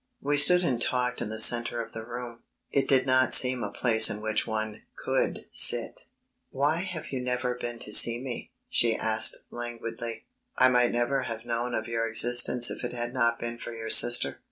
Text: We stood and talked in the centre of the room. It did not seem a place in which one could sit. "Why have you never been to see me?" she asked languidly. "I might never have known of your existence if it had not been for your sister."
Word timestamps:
We 0.19 0.37
stood 0.37 0.63
and 0.63 0.81
talked 0.81 1.21
in 1.21 1.29
the 1.29 1.37
centre 1.37 1.79
of 1.79 1.91
the 1.91 2.03
room. 2.03 2.41
It 2.71 2.87
did 2.87 3.05
not 3.05 3.35
seem 3.35 3.63
a 3.63 3.71
place 3.71 4.09
in 4.09 4.19
which 4.19 4.47
one 4.47 4.81
could 4.95 5.45
sit. 5.51 6.05
"Why 6.49 6.77
have 6.77 7.11
you 7.11 7.21
never 7.21 7.53
been 7.53 7.77
to 7.77 7.93
see 7.93 8.19
me?" 8.19 8.51
she 8.67 8.95
asked 8.95 9.37
languidly. 9.51 10.25
"I 10.57 10.69
might 10.69 10.91
never 10.91 11.21
have 11.21 11.45
known 11.45 11.75
of 11.75 11.85
your 11.87 12.07
existence 12.07 12.71
if 12.71 12.83
it 12.83 12.93
had 12.93 13.13
not 13.13 13.37
been 13.37 13.59
for 13.59 13.75
your 13.75 13.91
sister." 13.91 14.39